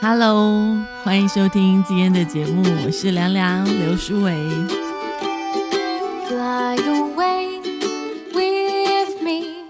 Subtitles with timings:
[0.00, 4.32] Hello，欢迎收听今天的节目，我是凉凉刘淑伟。
[6.28, 7.60] Fly away
[8.32, 9.64] with me,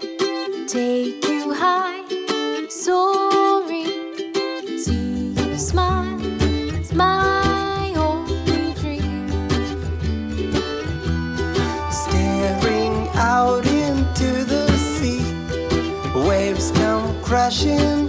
[0.67, 2.03] take you high,
[2.69, 3.89] soaring.
[4.77, 9.31] See you smile, it's my only dream.
[11.89, 15.23] Staring out into the sea,
[16.13, 18.08] waves come crashing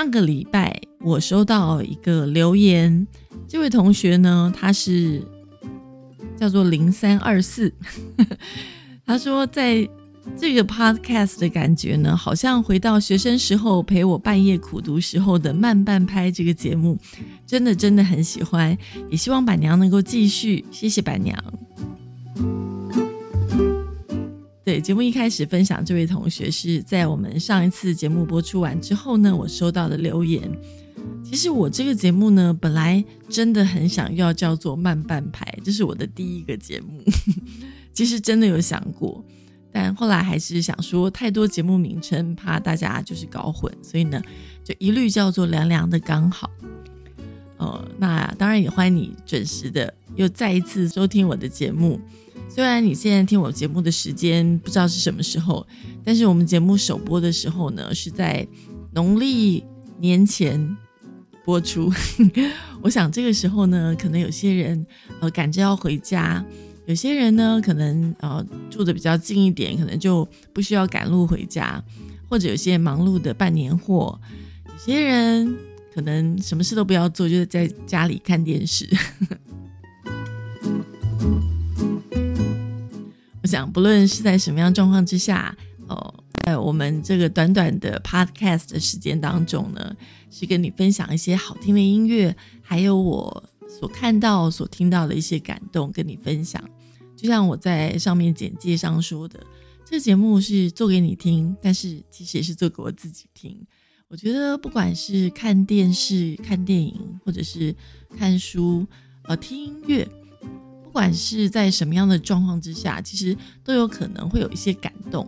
[0.00, 3.06] 上个礼拜我收到一个留言，
[3.46, 5.22] 这位同学呢，他是
[6.38, 7.70] 叫做零三二四，
[9.04, 9.86] 他说在
[10.38, 16.96] 这个 podcast 的感觉呢，好像回到学生时候陪我半夜苦读时候的慢半拍这个节目，
[17.46, 18.74] 真的真的很喜欢，
[19.10, 21.36] 也希望板娘能够继续，谢谢板娘。
[24.70, 30.48] 对，节目一开始分享这位同学是在我们上一次节目播出完之后呢，我收到的留言。
[31.24, 37.02] 其实我这个节目呢，本来真的很想要叫做慢半拍，这是我的第一个节目。
[37.92, 39.24] 其实真的有想过，
[39.72, 44.22] 但后来还是想说太多节目名称，怕大家就是搞混，所以呢，
[44.62, 46.48] 就一律叫做凉凉的刚好。
[47.56, 52.00] 呃，那当然也欢迎你准时的又再一次收听我的节目。
[52.48, 55.66] 虽然你现在听我节目的时间不知道是什么时候，
[56.04, 58.46] 但是我们节目首播的时候呢，是在
[58.92, 59.64] 农历
[59.98, 60.76] 年前
[61.44, 61.92] 播出。
[62.82, 64.86] 我想这个时候呢，可能有些人
[65.20, 66.44] 呃赶着要回家，
[66.86, 71.82] 有些人呢可能呃住的比较近一点，可能就不需要赶路回家，
[72.28, 74.18] 或者有些忙碌的办年货，
[74.66, 75.56] 有些人
[75.94, 78.88] 可能什么事都不要做，就是在家里看电视。
[83.50, 85.54] 讲，不论是在什么样状况之下，
[85.88, 89.94] 哦，在我们这个短短的 podcast 的时间当中呢，
[90.30, 96.62] 是跟你分享一些好听的音乐，还有我所看到、所听到的一些感动，跟你分享。
[97.16, 99.38] 就像我在上面简介上说的，
[99.84, 103.60] 这节目是做给你听，但是其实也是做给我自己听。
[104.08, 107.74] 我觉得不管是看电视、看电影，或者是
[108.16, 108.86] 看书、
[109.24, 110.08] 呃听音乐，
[110.90, 115.24] 不管是在什么样的状况之下，其实都有可能会有一些感动。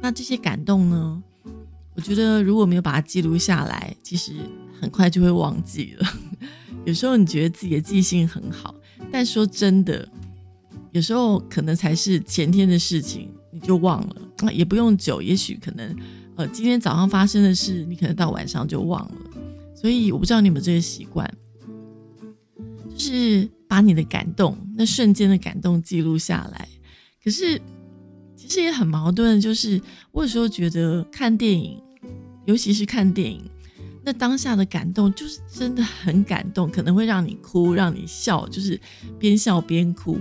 [0.00, 1.22] 那这些感动呢，
[1.94, 4.32] 我觉得如果没有把它记录下来，其实
[4.80, 6.08] 很快就会忘记了。
[6.86, 8.74] 有时候你觉得自己的记性很好，
[9.12, 10.08] 但说真的，
[10.92, 14.16] 有时候可能才是前天的事情，你就忘了。
[14.38, 15.94] 啊也不用久，也许可能
[16.36, 19.14] 呃今天早上发生的事，你可能到晚上就忘了。
[19.74, 21.30] 所以我不知道你有没有这个习惯，
[22.96, 26.68] 就是把你的感动，那瞬间的感动记录下来。
[27.22, 27.60] 可是
[28.36, 29.80] 其实也很矛盾，就是
[30.12, 31.80] 我有时候觉得看电影，
[32.44, 33.42] 尤其是看电影，
[34.04, 38.78] 那当下的感动就是真的很感动，可能会让你哭，让你笑，就是
[39.18, 40.18] 边笑边哭。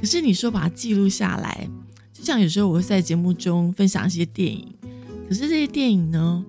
[0.00, 1.68] 可是你说把它记录下来，
[2.12, 4.66] 就像有时候我会在节目中分享一些电影，
[5.28, 6.44] 可是这些电影呢，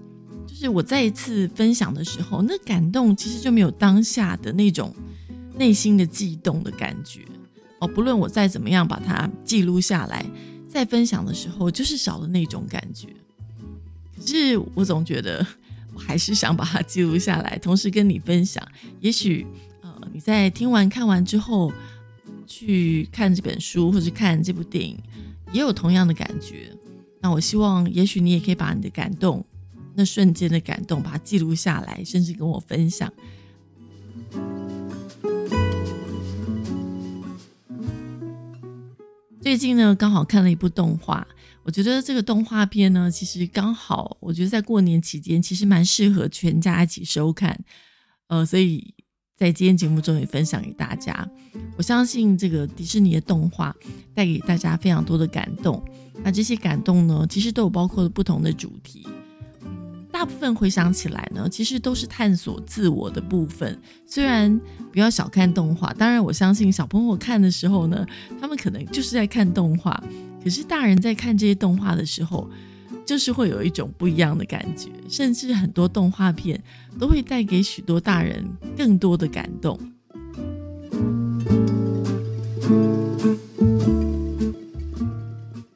[0.48, 4.96] 就是我再一次分享的时候，那感动其实就没有当下的那种
[5.56, 7.22] 内心的悸动的感觉
[7.84, 7.88] 哦。
[7.88, 10.26] 不论我再怎么样把它记录下来，
[10.68, 13.08] 在分享的时候，就是少了那种感觉。
[14.16, 15.46] 可是我总觉得，
[15.94, 18.66] 我还是想把它记录下来，同时跟你分享。
[19.00, 19.46] 也许
[19.82, 21.72] 呃，你在听完看完之后，
[22.48, 24.98] 去看这本书或者看这部电影，
[25.52, 26.70] 也有同样的感觉。
[27.22, 29.46] 那我希望，也许你也可以把你的感动，
[29.96, 33.12] 那瞬间的感动，把它记录下来，甚至跟我分享。
[39.44, 41.28] 最近呢，刚好看了一部动画，
[41.64, 47.60] 我觉得这个动画片呢，其实刚好，我觉得在过年期间，其实蛮适合全家一起收看。
[48.30, 48.94] 呃，所以
[49.36, 51.30] 在今天节目中也分享给大家。
[51.76, 53.76] 我相信这个迪士尼的动画
[54.16, 55.84] 带给大家非常多的感动。
[56.24, 59.06] 那这些感动呢，其实都有包括了不同的主题。
[60.14, 63.76] 大部分回想起来呢，其实都是探索自我的部分。
[64.06, 64.62] 虽然
[64.92, 68.06] 不要小看动画，当然我相信小朋友看的时候呢，
[68.40, 70.02] 他们可能就是在看动画。
[70.44, 72.48] 可是大人在看这些动画的时候，
[73.04, 76.62] 就是会有一种不一样的感觉，甚至很多动画片
[77.00, 78.46] 都会带给许多大人
[78.78, 79.80] 更多的感动。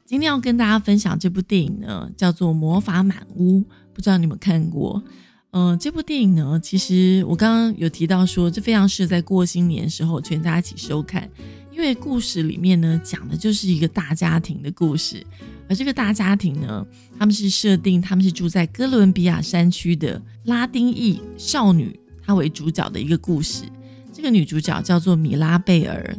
[0.06, 3.60] 今天要跟大家分享这部电影呢，叫做《魔法满屋》，
[3.98, 5.02] 不知道你们看过？
[5.50, 11.28] 嗯、这部电影呢，其实我刚刚有提到说，这非常适合在过新年的时候全家一起收看，
[11.72, 15.26] 因为故事里面呢讲的就是一个大家庭的故事，
[15.68, 16.86] 而这个大家庭呢，
[17.18, 23.64] 他们是设定他们是住在哥伦比亚山区的拉丁裔少女，她为主角的一个故事。
[24.12, 26.16] 这个女主角叫做米拉贝尔，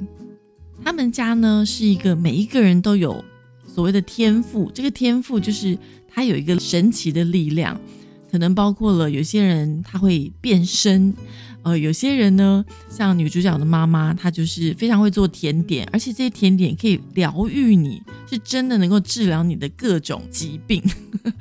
[0.83, 3.23] 他们家呢是一个每一个人都有
[3.65, 5.77] 所谓的天赋，这个天赋就是
[6.11, 7.79] 它有一个神奇的力量，
[8.31, 11.13] 可能包括了有些人他会变身，
[11.63, 20.83] 呃，有些人呢像女主角的妈妈，她就是非常会做甜点，而且这些甜点可以疗愈你，是真的能够治疗你的各种疾病，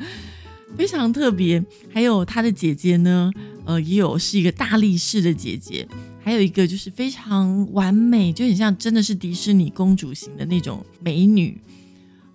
[0.76, 1.64] 非常特别。
[1.92, 3.32] 还有她的姐姐呢，
[3.64, 5.86] 呃，也有是一个大力士的姐姐。
[6.20, 11.58] 还有一个就是非常完美，就很像真的是迪士尼公主型的那种美女。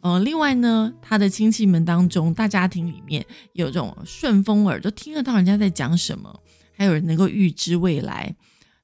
[0.03, 6.41] 呃，另外呢，他的亲戚们当中，大家庭里面有这种顺风耳，都听得到人家在讲什么，
[6.73, 8.35] 还有人能够预知未来。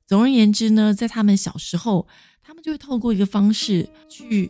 [0.08, 2.08] 总而言之呢，在他们小时候，
[2.42, 4.50] 他们就会透过一个方式去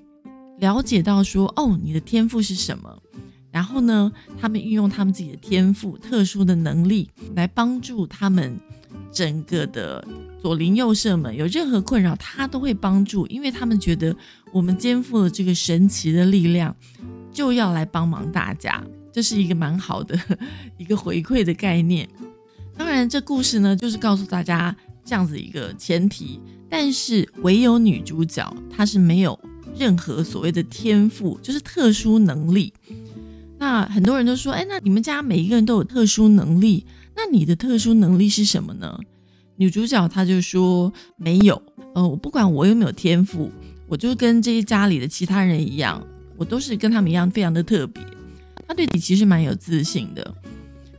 [0.60, 3.02] 了解到说，哦，你的天赋是什么。
[3.52, 8.56] 然后呢，他们运用他们自己的天赋、特殊的能力来帮助他们
[9.12, 10.08] 整个的
[10.40, 14.16] 左邻右舍们有任何困扰，他都会帮助，因为他们觉得
[14.52, 16.76] 我们肩负了这个神奇的力量，
[17.32, 20.20] 就要来帮忙大家，这是一个蛮好的
[20.78, 22.08] 一个回馈的概念。
[22.78, 29.38] 当然，这故事呢，就是告诉大家这样子一个前提，但是唯有女主角她是没有
[29.78, 32.74] 任何所谓的天赋，就是特殊能力。
[33.58, 36.86] 那很多人都说，哎，那你们家每一个人都有特殊能力，
[37.16, 38.98] 那你的特殊能力是什么呢？
[39.58, 41.62] 女主角她就说没有，
[41.94, 43.52] 呃，我不管我有没有天赋，
[43.90, 46.02] 我就跟这些家里的其他人一样，
[46.38, 48.04] 我都是跟他们一样非常的特别。
[48.68, 50.36] 她对你其实蛮有自信的。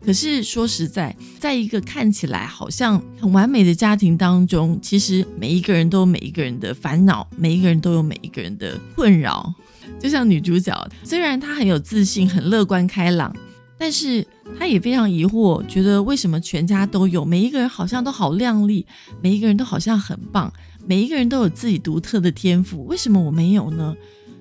[0.04, 9.54] 可是说实在，在一个看起来好像很完美的家庭当中，其实每一个人都有每一个人的烦恼，每一个人都有每一个人的困扰。
[10.00, 13.34] 就像女主角，虽然她很有自信、很乐观开朗，
[13.78, 14.26] 但是
[14.58, 18.86] 她也非常疑惑，觉得为什么全家都有，每一个人好像都好靓丽，
[19.20, 20.50] 每一个人都好像很棒，
[20.86, 23.96] 每一个人都有自己独特的天赋，为什么我没有呢？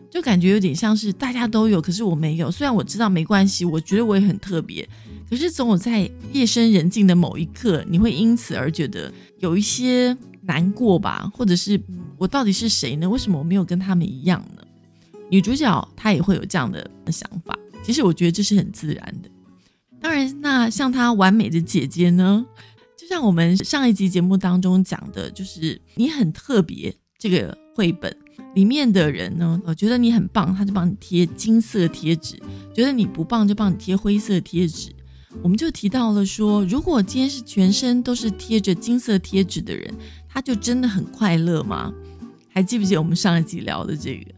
[0.10, 2.50] 就感觉有点像是大家都有，可是我没有。
[2.50, 4.88] 虽然我知道没关系，我觉得我也很特别，
[5.30, 11.80] 可是总有在夜深人静的某一刻，你会因此而觉得有一些难过吧，或者是
[12.18, 13.08] 我到底是谁呢？
[13.08, 14.64] 为什么我没有跟他们一样呢？
[15.30, 19.30] 女主角她也会有这样的想法，其实我觉得这是很自然的。
[20.02, 22.44] 当然，那像她完美的姐姐呢，
[23.10, 28.16] 像我们上一集节目当中讲的，就是你很特别这个绘本
[28.54, 32.36] 里面的人呢，我觉得你很棒，他就帮你贴金色贴纸；
[32.72, 34.92] 觉得你不棒，就帮你贴灰色贴纸。
[35.42, 39.92] 我们就提到了说，如果今天是全身都是贴着金色贴纸的人，
[40.28, 41.92] 他就真的很快乐吗？
[42.48, 44.32] 还记不记得我们上一集聊的这个？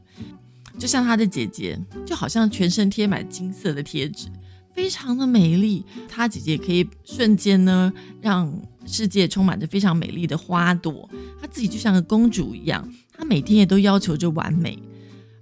[0.79, 4.29] 就像他的姐姐，就好像全身贴满金色的贴纸，
[4.73, 5.85] 非常的美丽。
[6.07, 8.51] 她姐姐可以瞬间呢，让
[8.85, 11.09] 世界充满着非常美丽的花朵。
[11.39, 14.77] 她自己就像个公主一样，她每天也都要求着完美。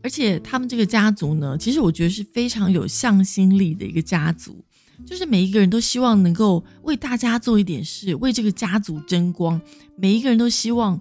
[0.01, 4.63] 而且他们这个家族呢，其实我觉得是非常有向心力的一个家族，
[5.05, 9.59] 就是每一个人都希望能够为大家做一点事，为这个家族争光。
[9.97, 10.99] 每一个人都希望，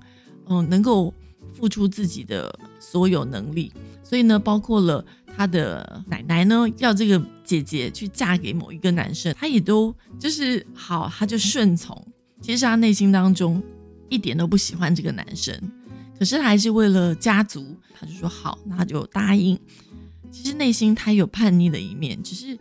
[0.49, 1.15] 嗯、能够
[1.55, 3.73] 付出自己的所有能力。
[4.03, 5.05] 所以呢，包括了
[5.37, 11.97] 他的奶奶呢，要这个姐姐去嫁给某一个男生，他也都就是好，他就顺从。
[12.43, 13.63] 其实他内心当中
[14.11, 15.59] 一点都不喜欢这个男生，
[16.19, 19.59] 可是他还是为了家族，他就说好，那就答应。
[20.31, 22.59] 其实内心他有叛逆的一面，只是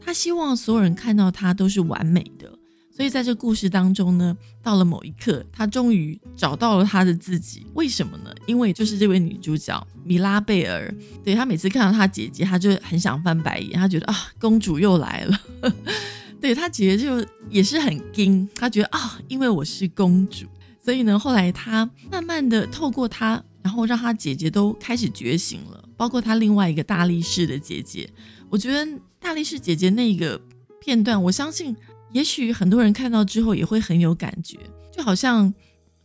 [0.00, 2.53] 他希望所有人看到他都是完美的，
[2.96, 7.66] 所以在这故事当中呢，到了某一刻，他终于找到了他的自己。
[7.74, 8.32] 为什么呢？
[8.46, 15.40] 因为就是这位女主角米拉贝尔，对她每次看到她姐姐，她就很想翻白眼，她觉得啊，公主又来了。
[16.40, 20.46] 对她姐姐就也是很惊，她觉得啊，因为我是公主，
[20.84, 28.08] 所以呢，后来她慢慢的透过她，然后让她姐姐都开始觉醒了，包括她另外一个大力士的姐姐。
[28.48, 30.40] 我觉得大力士姐姐那个
[30.80, 31.74] 片段，我相信。
[32.14, 34.56] 也许很多人看到之后也会很有感觉，
[34.92, 35.52] 就好像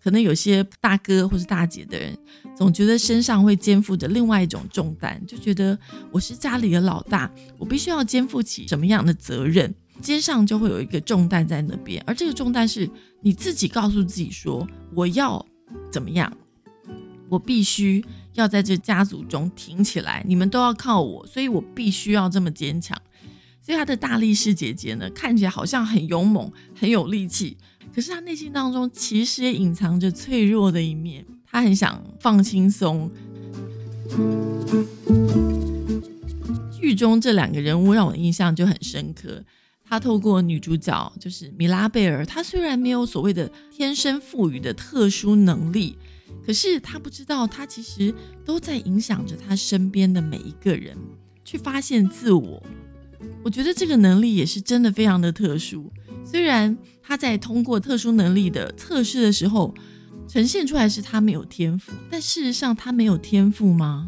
[0.02, 2.18] 可能有些大哥或是大姐的人，
[2.58, 5.78] 总觉得身上会肩负着另外一种重担，就觉得
[6.12, 12.90] 我是家里的老大，我必须要肩负起什么样的责任，肩上就会有一个重担在那边，而这个重担是
[13.22, 15.46] 你自己告诉自己说我要
[15.92, 16.36] 怎么样，
[17.30, 23.00] 我必须要在这家族中挺起来，你们都要靠我，所以我必须要这么坚强。
[23.70, 27.56] 所以她的大力士姐姐呢，看起来好像很勇猛、很有力气，
[27.94, 31.24] 可是她内心当中其实也隐藏着脆弱的一面。
[31.46, 33.12] 她很想放轻松。
[36.72, 39.44] 剧中这两个人物让我印象就很深刻。
[39.84, 45.96] 她透过女主角就是米拉贝尔，她虽然没有所谓的天生赋予的特殊能力，
[46.44, 48.12] 可是她不知道，她其实
[48.44, 50.98] 都在影响着她身边的每一个人，
[51.46, 52.64] 去发现自我。
[53.44, 55.92] 我觉得这个能力也是真的非常的特殊。
[56.26, 59.74] 虽然他在通过特殊能力的测试的时候，
[60.28, 64.08] 呈现出来是他没有天赋，但事实上他没有天赋吗？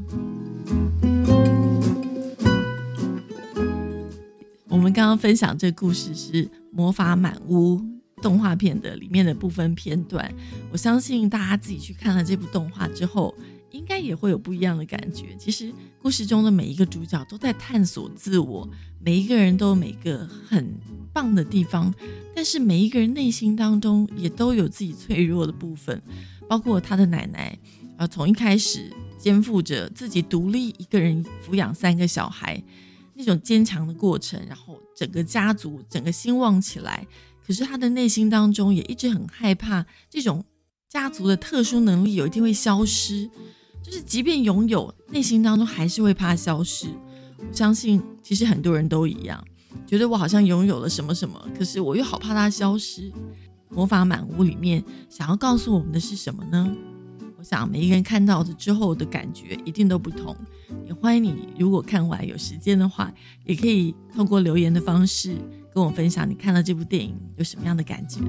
[4.68, 7.78] 我们刚刚分享这故事是《魔法满屋》
[8.22, 10.32] 动画片的里面的部分片段。
[10.72, 13.34] 我相信大家自己去看了这部动画之后。
[13.72, 15.36] 应该也会有不一样的感觉。
[15.38, 20.74] 其实故事中的每一个主角都在探索自我，每一个人都有每个很
[21.12, 21.94] 棒的地方，
[22.36, 26.02] 但是每一个人内心当中也都有自己脆弱的部分。
[26.48, 27.58] 包括他的奶奶，
[27.98, 32.62] 呃，从一开始肩负着自己独立一个人抚养三个小孩
[33.14, 37.08] 那种坚强的过程，然后整个家族整个兴旺起来。
[37.48, 40.44] 可是他的内心当中也一直很害怕这种
[40.90, 43.30] 家族的特殊能力有一天会消失。
[43.82, 46.88] 就是即便拥有，内心当中还是会怕消失。
[47.38, 49.44] 我相信，其实很多人都一样，
[49.86, 53.12] 觉得我好像拥有了什么什么，可是我又好怕它消失。
[53.70, 56.76] 魔法满屋里面想要告诉我们的是什么呢？
[57.38, 60.36] 我想每一个人看到的之后的感觉一定都不同。
[60.86, 63.12] 也欢迎你，如果看完有时间的话，
[63.46, 65.36] 也可以透过留言的方式
[65.74, 68.20] 跟我分享你看了这部电影有什么样的感觉。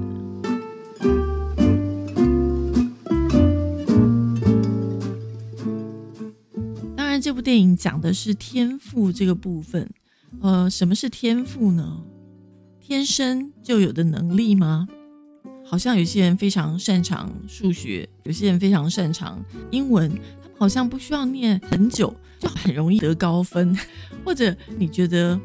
[7.23, 9.89] 这部电影讲的是天赋这个部分，
[10.41, 12.03] 呃，什么是天赋呢？
[12.81, 14.85] 天生就有的能力吗？
[15.63, 23.73] 好像有些人非常擅长数学，有些人非常擅长英文，他们好像不需要念很久就很容易得高分，
[24.25, 25.39] 或者你觉得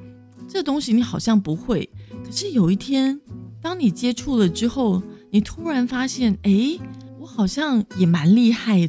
[0.48, 1.88] 这东西你好像不会，
[2.24, 3.20] 可是有一天
[3.62, 6.76] 当你接触了之后，你突然发现，哎，
[7.20, 8.88] 我好像也蛮厉害的。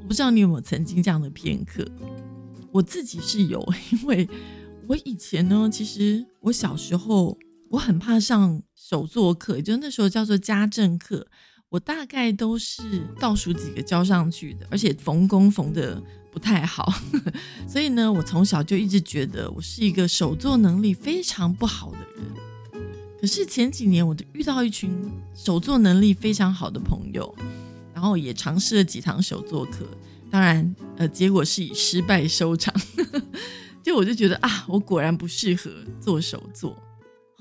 [0.00, 1.86] 我不知道你有没有曾经这样的片刻。
[2.72, 3.60] 我自己是有，
[3.92, 4.28] 因为
[4.88, 7.36] 我以前呢，其实我小时候
[7.70, 11.26] 我很怕上手作课，就那时候叫做家政课，
[11.68, 12.82] 我大概都是
[13.18, 16.92] 倒数几个交上去的，而且缝工缝的不太好，
[17.68, 22.24] 所以呢，我从小就一直觉得我是一个手作能力非常不好的人。
[23.20, 24.90] 可是前几年，我就遇到一群
[25.34, 27.34] 手作能力非常好的朋友，
[27.92, 29.86] 然后也尝试了几堂手作课。
[30.30, 32.74] 当然，呃，结果是以失败收场。
[33.82, 35.70] 就我就觉得啊，我果然不适合
[36.00, 36.76] 做手作。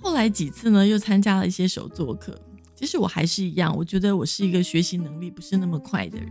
[0.01, 2.39] 后来几次呢，又参加了一些手作课。
[2.75, 6.29] 其实我还是一样，我觉得我是一个学习能力不是那么快的人。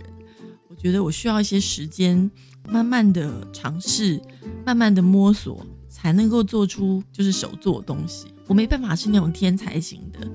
[0.68, 2.30] 我觉得我需要一些时间，
[2.68, 4.18] 慢慢的尝试，
[4.64, 8.28] 慢慢的摸索，才能够做出就是手做东西。
[8.46, 10.26] 我没办法是那种天才型的。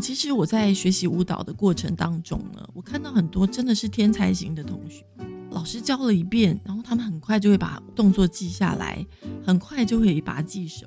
[0.00, 5.04] 其实我在学习舞蹈的过程当中呢，我看到很多真的是天才型的同学，
[5.50, 9.04] 老师教了一遍，然后他们很快就会把动作记下来，
[9.44, 10.86] 很快就会把它记熟。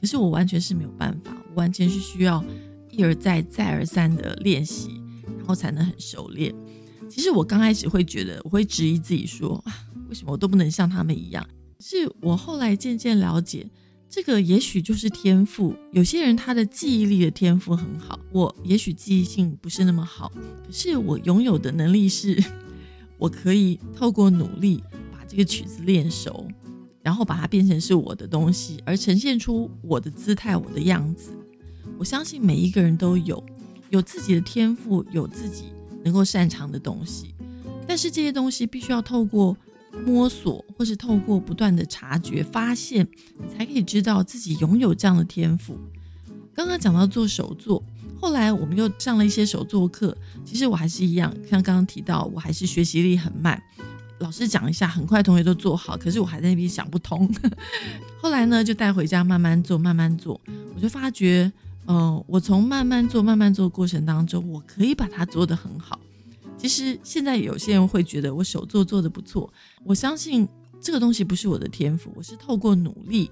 [0.00, 2.44] 可是我完全是没有办法，我完全是需要
[2.90, 5.00] 一而再、再而三的练习，
[5.36, 6.54] 然后才能很熟练。
[7.10, 9.72] 其实我刚开始会觉得，我会质疑自己说啊，
[10.08, 11.46] 为什么我都不能像他们一样？
[11.80, 13.68] 是我后来渐渐了解。
[14.10, 15.74] 这个也许就是天赋。
[15.92, 20.32] 有些人他的记忆力的天赋很好，我也许记忆性不是那么好。
[20.66, 22.42] 可是我拥有的能力是，
[23.18, 26.48] 我可以透过努力把这个曲子练熟，
[27.02, 31.30] 然后把它变成是我的东西，而呈现出我的姿态、我的样子。
[31.98, 33.44] 我相信每一个人都有
[33.90, 35.64] 有自己的天赋，有自己
[36.02, 37.34] 能够擅长的东西，
[37.86, 39.54] 但是这些东西必须要透过
[40.04, 43.06] 摸索，或是透过不断的察觉、发现，
[43.38, 45.78] 你才可以知道自己拥有这样的天赋。
[46.54, 47.82] 刚刚讲到做手作，
[48.20, 53.62] 后来我们又上了一些手作课，其实我还是一样，像刚刚提到，我还是学习力很慢。
[54.18, 57.32] 老师讲一下，很快同学都做好，可是我还在那边想不通。
[58.20, 60.40] 后来呢，就带回家慢慢做，慢慢做，
[60.74, 61.52] 我就发觉，
[61.86, 66.00] 嗯、我从慢慢做、慢慢做过程当中，我可以把它做得很好。
[66.56, 69.48] 其实现在有些人会觉得我手作做得不错，
[69.84, 70.46] 我相信
[70.80, 73.30] 这个东西不是我的天赋，我是透过努力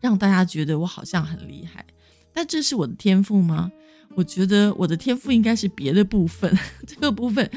[0.00, 1.84] 让大家觉得我好像很厉害。
[2.32, 3.70] 但这是我的天赋吗？
[4.16, 7.50] 我觉得我的天赋应该是别的部分， 这个部分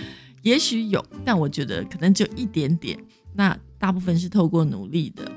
[0.43, 2.97] 也许有，但我觉得可能只有一点点。
[3.33, 5.31] 那大部分是透过努力的。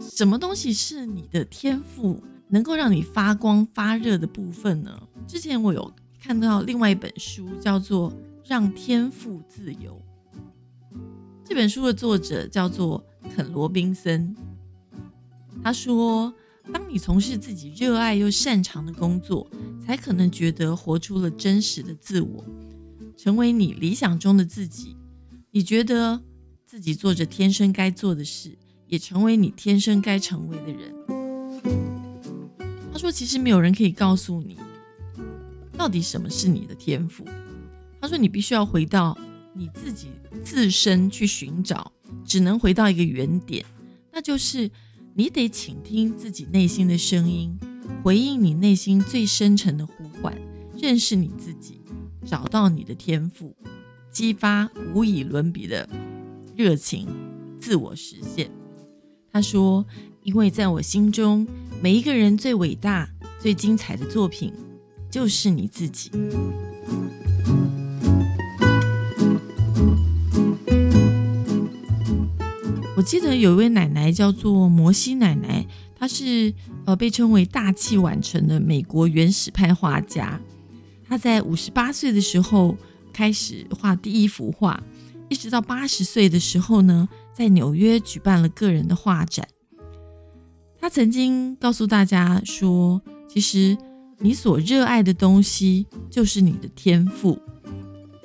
[0.00, 5.02] 什么东西是你的天赋，能够让你发光发热的部分呢？
[5.26, 8.10] 之前我有看到另外一本书，叫做
[8.46, 9.92] 《让天赋自由》。
[11.46, 14.34] 这本书的作者叫做肯·罗宾森。
[15.62, 16.32] 他说
[16.72, 19.48] ：“当你从事自己热爱又擅长的工作，
[19.84, 22.44] 才可能觉得活出了真实的自我，
[23.16, 24.96] 成为你理想中的自己。
[25.50, 26.20] 你觉得
[26.64, 28.56] 自己做着天生该做的事，
[28.88, 30.94] 也成为你天生该成为的人。”
[32.90, 34.58] 他说：“其实没有人可以告诉你，
[35.76, 37.24] 到底什么是你的天赋。”
[38.00, 39.16] 他说：“你必须要回到
[39.54, 40.08] 你自己
[40.44, 41.92] 自身去寻找，
[42.24, 43.64] 只能回到一个原点，
[44.12, 44.70] 那就是
[45.14, 47.56] 你得倾听自己内心的声音，
[48.02, 50.36] 回应你内心最深沉的呼唤，
[50.76, 51.80] 认识你自己，
[52.26, 53.54] 找到你的天赋，
[54.10, 55.88] 激发无以伦比的
[56.56, 57.06] 热情，
[57.60, 58.50] 自我实现。”
[59.30, 59.86] 他说
[60.22, 61.46] ：“因为在我心中，
[61.80, 63.08] 每一个人最伟大、
[63.40, 64.52] 最精彩的作品，
[65.10, 66.10] 就是你自己。”
[73.04, 76.52] 记得有一位奶奶叫做摩西奶奶，她是
[76.86, 80.40] 呃被称为大器晚成的美国原始派画家。
[81.06, 82.76] 她在五十八岁的时候
[83.12, 84.82] 开始画第一幅画，
[85.28, 89.46] 一直到八十岁的时候呢，在纽约举办了个人的画展。
[90.80, 93.76] 她曾经告诉大家说，其实
[94.18, 97.38] 你所热爱的东西就是你的天赋，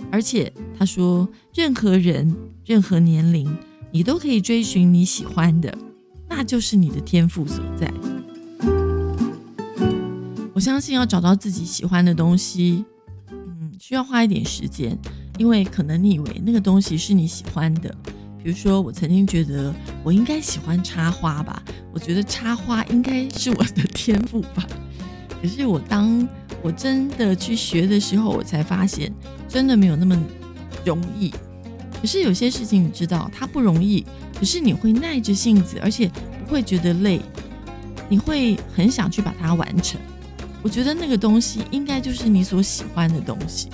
[0.09, 2.33] 而且她说，任何人、
[2.65, 3.53] 任何年龄。
[3.91, 5.75] 你都可以追寻你喜欢的，
[6.27, 7.91] 那就是你的天赋所在。
[10.53, 12.85] 我相信要找到自己喜欢的东西，
[13.31, 14.97] 嗯，需要花一点时间，
[15.37, 17.95] 因为可能你以为那个东西是你喜欢的。
[18.43, 19.73] 比如说，我曾经觉得
[20.03, 24.65] 我应该喜欢插花吧，我觉得插花应该是我的天赋吧。
[25.41, 26.27] 可是我当
[26.61, 29.11] 我真的去学的时候，我才发现
[29.47, 30.17] 真的没有那么
[30.85, 31.33] 容易。
[32.01, 34.05] 可是有些事情你知道它不容易，
[34.37, 36.09] 可是你会耐着性子，而且
[36.45, 37.19] 不会觉得累，
[38.07, 39.99] 你会很想去把它完成。
[40.61, 43.69] 我觉得那个东西应该就是你所喜欢的东西。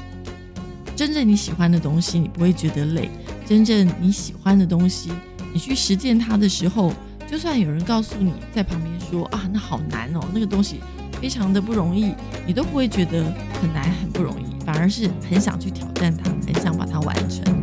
[0.95, 3.09] 真正你喜欢的东西，你不会觉得累。
[3.45, 5.11] 真正你喜欢的东西，
[5.53, 6.93] 你去实践它的时候，
[7.29, 10.79] 就算有人告诉你在旁边说啊，那好难哦，那个东西
[11.21, 12.13] 非常的不容易，
[12.47, 13.23] 你都不会觉得
[13.61, 17.54] 很难很不容易，反而是很想去挑战它，很想把它完成。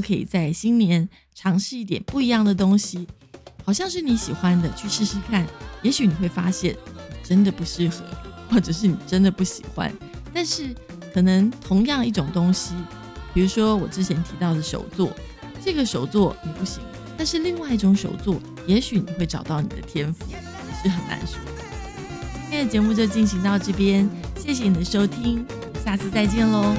[0.00, 3.06] 都可以在新年尝试一点不一样的东西，
[3.62, 5.46] 好像是你喜欢的，去试试看。
[5.82, 6.74] 也许你会发现
[7.22, 8.02] 真的不适合，
[8.50, 9.92] 或者是你真的不喜欢。
[10.32, 10.74] 但是
[11.12, 12.72] 可能同样一种东西，
[13.34, 15.14] 比如说我之前提到的手作，
[15.62, 16.82] 这个手作你不行，
[17.18, 20.38] 但是另外一种手作，也许你会找到你的天赋，也
[20.82, 21.38] 是很难说。
[22.32, 24.08] 今天的节目就进行到这边，
[24.38, 25.44] 谢谢你的收听，
[25.84, 26.74] 下次再见喽。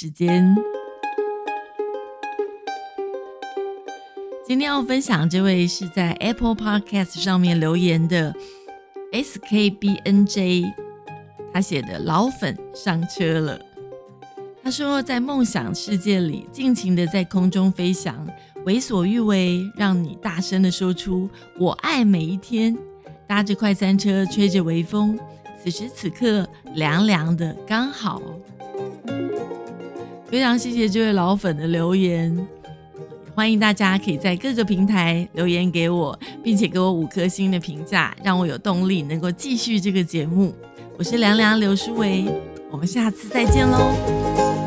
[0.00, 0.54] 时间。
[4.46, 8.32] 今天要分享这位是在 Apple Podcast 上面留言的
[9.10, 10.72] SKBNJ，
[11.52, 13.60] 他写的老粉上车了。
[14.62, 18.24] 他说，在梦想世界里尽情的在空中飞翔，
[18.64, 22.78] 为所欲为，让你大声的说出“我爱每一天”。
[23.26, 25.18] 搭着快餐车，吹着微风，
[25.60, 28.22] 此时此刻凉凉的刚好。
[30.30, 32.46] 非常谢谢这位老粉的留言。
[33.34, 40.52] 欢迎大家可以在各个平台留言给我，并且给我五颗星的评价，让我有动力能够继续这个节目。
[40.98, 42.26] 我是凉凉刘书维，
[42.70, 44.57] 我们下次再见喽。